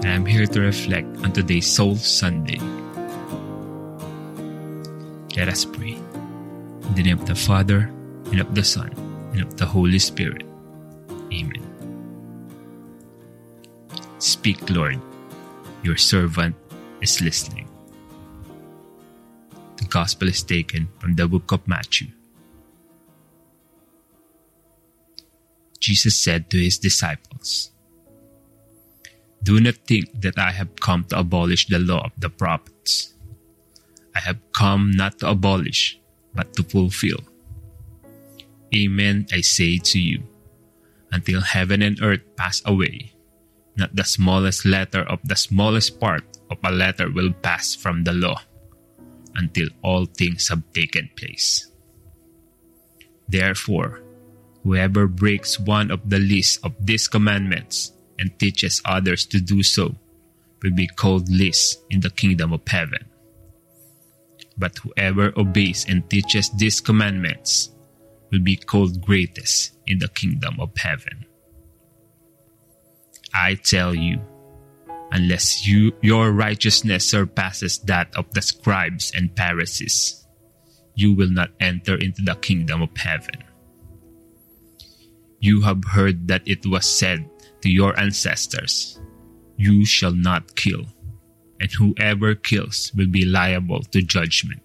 [0.00, 2.58] and I'm here to reflect on today's Soul Sunday.
[5.36, 6.00] Let us pray.
[6.88, 7.92] In the name of the Father,
[8.32, 8.90] and of the Son,
[9.32, 10.42] and of the Holy Spirit.
[11.32, 11.64] Amen.
[14.18, 15.00] Speak, Lord.
[15.82, 16.56] Your servant
[17.00, 17.68] is listening.
[19.76, 22.08] The Gospel is taken from the book of Matthew.
[25.78, 27.70] Jesus said to his disciples,
[29.42, 33.14] Do not think that I have come to abolish the law of the prophets.
[34.14, 35.98] I have come not to abolish,
[36.34, 37.20] but to fulfill.
[38.74, 40.22] Amen, I say to you,
[41.10, 43.12] until heaven and earth pass away,
[43.76, 48.12] not the smallest letter of the smallest part of a letter will pass from the
[48.12, 48.40] law
[49.36, 51.70] until all things have taken place.
[53.28, 54.02] Therefore,
[54.62, 59.96] whoever breaks one of the least of these commandments and teaches others to do so
[60.62, 63.04] will be called least in the kingdom of heaven.
[64.58, 67.70] But whoever obeys and teaches these commandments
[68.30, 71.24] will be called greatest in the kingdom of heaven.
[73.32, 74.20] I tell you,
[75.12, 80.26] unless you, your righteousness surpasses that of the scribes and Pharisees,
[80.94, 83.42] you will not enter into the kingdom of heaven.
[85.38, 87.24] You have heard that it was said
[87.62, 89.00] to your ancestors,
[89.56, 90.86] You shall not kill,
[91.60, 94.62] and whoever kills will be liable to judgment.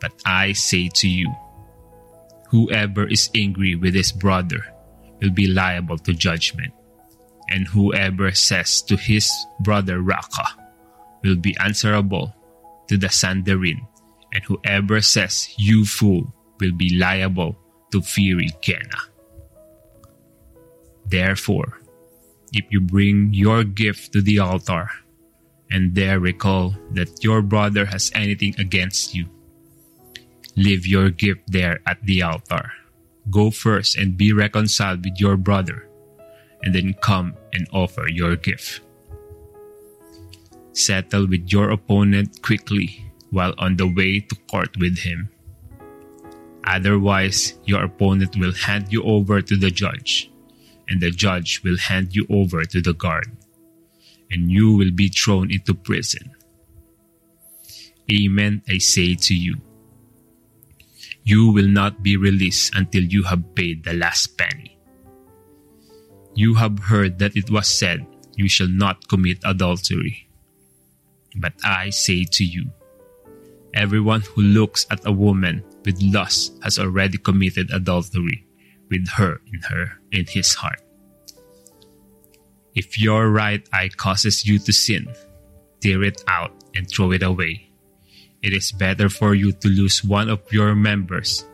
[0.00, 1.32] But I say to you,
[2.50, 4.64] Whoever is angry with his brother
[5.20, 6.72] will be liable to judgment,
[7.50, 9.28] and whoever says to his
[9.60, 10.46] brother Raka
[11.24, 12.34] will be answerable
[12.88, 13.80] to the Sanhedrin,
[14.32, 17.56] and whoever says you fool will be liable
[17.90, 18.00] to
[18.62, 19.13] Gehenna.
[21.06, 21.80] Therefore,
[22.52, 24.88] if you bring your gift to the altar,
[25.70, 29.26] and there recall that your brother has anything against you,
[30.56, 32.70] leave your gift there at the altar.
[33.30, 35.88] Go first and be reconciled with your brother,
[36.62, 38.80] and then come and offer your gift.
[40.72, 45.28] Settle with your opponent quickly while on the way to court with him.
[46.66, 50.30] Otherwise, your opponent will hand you over to the judge
[50.88, 53.30] and the judge will hand you over to the guard,
[54.30, 56.32] and you will be thrown into prison.
[58.12, 59.56] Amen, I say to you.
[61.24, 64.76] You will not be released until you have paid the last penny.
[66.34, 68.06] You have heard that it was said,
[68.36, 70.28] You shall not commit adultery.
[71.36, 72.70] But I say to you,
[73.72, 78.46] everyone who looks at a woman with lust has already committed adultery
[78.90, 80.80] with her in her in his heart.
[82.74, 85.06] If your right eye causes you to sin,
[85.80, 87.70] tear it out and throw it away.
[88.42, 91.46] It is better for you to lose one of your members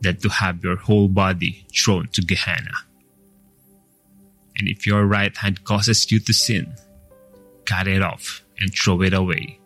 [0.00, 2.74] than to have your whole body thrown to Gehenna.
[4.58, 6.74] And if your right hand causes you to sin,
[7.64, 9.58] cut it off and throw it away.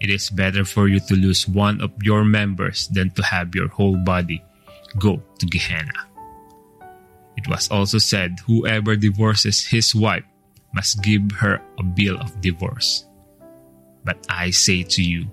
[0.00, 3.68] It is better for you to lose one of your members than to have your
[3.68, 4.42] whole body
[4.98, 6.09] go to Gehenna.
[7.36, 10.24] It was also said, Whoever divorces his wife
[10.74, 13.06] must give her a bill of divorce.
[14.04, 15.26] But I say to you,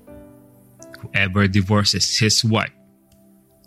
[1.00, 2.74] whoever divorces his wife,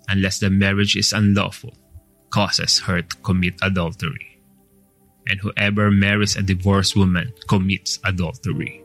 [0.09, 1.75] unless the marriage is unlawful,
[2.31, 4.41] causes her to commit adultery.
[5.29, 8.83] And whoever marries a divorced woman commits adultery.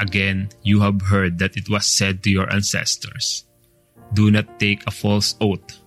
[0.00, 3.44] Again, you have heard that it was said to your ancestors,
[4.14, 5.81] Do not take a false oath,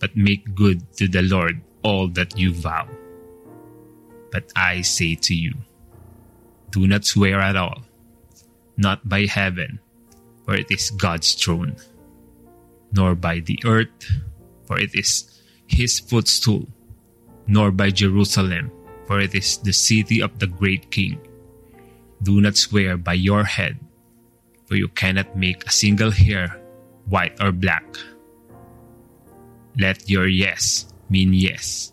[0.00, 2.88] but make good to the Lord all that you vow.
[4.32, 5.54] But I say to you,
[6.70, 7.82] do not swear at all,
[8.76, 9.78] not by heaven,
[10.44, 11.76] for it is God's throne,
[12.92, 14.06] nor by the earth,
[14.64, 16.66] for it is his footstool,
[17.46, 18.70] nor by Jerusalem,
[19.06, 21.20] for it is the city of the great king.
[22.22, 23.78] Do not swear by your head,
[24.66, 26.60] for you cannot make a single hair
[27.08, 27.84] white or black.
[29.78, 31.92] Let your yes mean yes,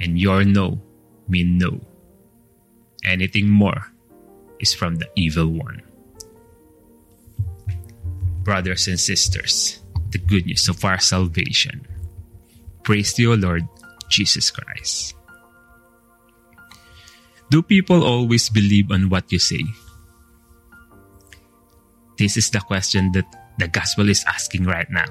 [0.00, 0.80] and your no
[1.28, 1.80] mean no.
[3.04, 3.92] Anything more
[4.60, 5.82] is from the evil one.
[8.42, 9.80] Brothers and sisters,
[10.10, 11.86] the good news of our salvation.
[12.82, 13.66] Praise to you, Lord
[14.08, 15.14] Jesus Christ.
[17.50, 19.64] Do people always believe on what you say?
[22.18, 23.26] This is the question that
[23.58, 25.08] the gospel is asking right now.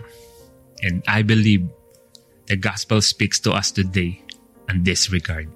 [0.83, 1.65] And I believe
[2.47, 4.21] the gospel speaks to us today
[4.68, 5.47] in this regard.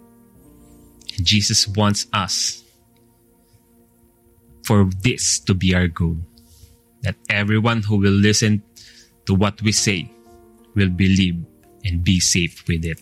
[1.22, 2.64] Jesus wants us
[4.64, 6.18] for this to be our goal.
[7.02, 8.64] That everyone who will listen
[9.26, 10.10] to what we say
[10.76, 11.44] will believe
[11.84, 13.02] and be safe with it.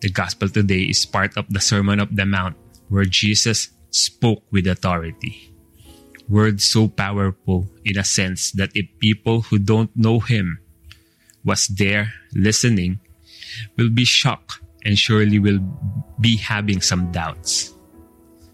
[0.00, 2.56] The gospel today is part of the Sermon of the Mount
[2.88, 5.52] where Jesus spoke with authority.
[6.30, 10.62] Words so powerful in a sense that if people who don't know him
[11.42, 13.00] was there listening
[13.76, 15.58] will be shocked and surely will
[16.20, 17.74] be having some doubts.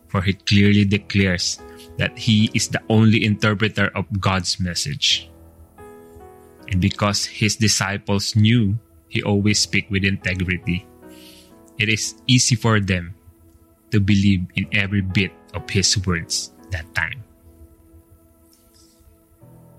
[0.09, 1.61] For he clearly declares
[1.99, 5.29] that he is the only interpreter of God's message.
[6.73, 10.87] And because his disciples knew he always speak with integrity,
[11.79, 13.15] it is easy for them
[13.91, 17.23] to believe in every bit of his words that time.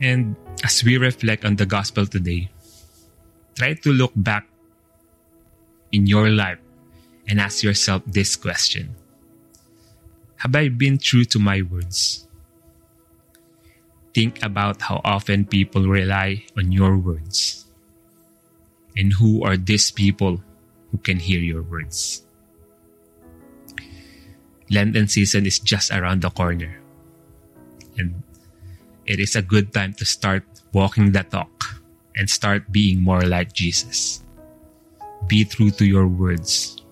[0.01, 2.49] And as we reflect on the gospel today,
[3.55, 4.47] try to look back
[5.91, 6.59] in your life
[7.27, 8.95] and ask yourself this question
[10.37, 12.27] Have I been true to my words?
[14.13, 17.65] Think about how often people rely on your words.
[18.97, 20.41] And who are these people
[20.89, 22.25] who can hear your words?
[24.69, 26.81] Lenten season is just around the corner.
[27.97, 28.23] And
[29.07, 30.43] it is a good time to start
[30.73, 31.81] walking the talk
[32.15, 34.21] and start being more like Jesus.
[35.27, 36.83] Be true to your words.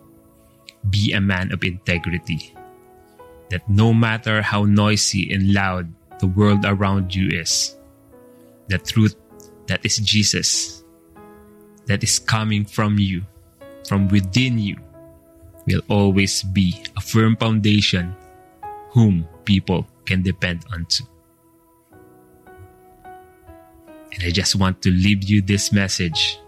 [0.90, 2.56] Be a man of integrity.
[3.50, 7.76] That no matter how noisy and loud the world around you is,
[8.68, 9.16] the truth
[9.68, 10.84] that is Jesus,
[11.86, 13.24] that is coming from you,
[13.88, 14.78] from within you,
[15.68, 18.16] will always be a firm foundation
[18.90, 21.04] whom people can depend onto.
[24.16, 26.40] And I just want to leave you this message.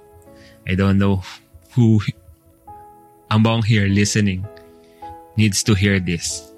[0.67, 1.21] I don't know
[1.71, 2.01] who
[3.29, 4.47] among here listening
[5.35, 6.51] needs to hear this.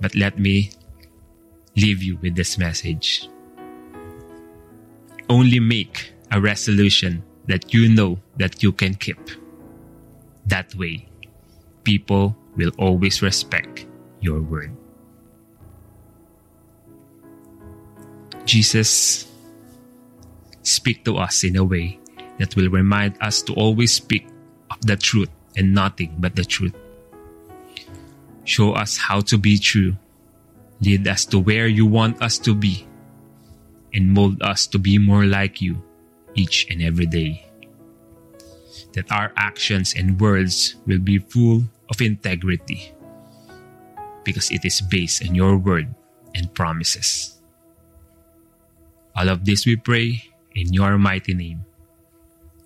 [0.00, 0.70] But let me
[1.76, 3.28] leave you with this message.
[5.28, 9.18] Only make a resolution that you know that you can keep.
[10.46, 11.08] That way,
[11.82, 13.86] people will always respect
[14.20, 14.70] your word.
[18.44, 19.26] Jesus
[20.86, 21.98] speak to us in a way
[22.38, 24.22] that will remind us to always speak
[24.70, 25.28] of the truth
[25.58, 26.78] and nothing but the truth.
[28.44, 29.98] Show us how to be true.
[30.80, 32.86] Lead us to where you want us to be.
[33.94, 35.82] And mold us to be more like you
[36.38, 37.42] each and every day.
[38.94, 42.94] That our actions and words will be full of integrity
[44.22, 45.90] because it is based on your word
[46.36, 47.42] and promises.
[49.16, 51.60] All of this we pray in your mighty name.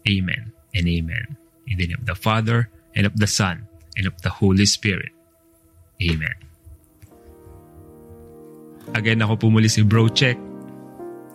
[0.09, 1.37] Amen and amen.
[1.67, 3.67] In the name of the Father, and of the Son,
[3.97, 5.13] and of the Holy Spirit.
[6.03, 6.35] Amen.
[8.95, 10.39] Again, ako po muli si Bro Check.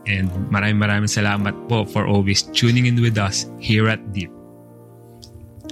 [0.06, 4.30] And maraming maraming salamat po for always tuning in with us here at Deep.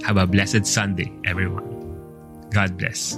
[0.02, 1.64] Have a blessed Sunday, everyone.
[2.50, 3.16] God bless.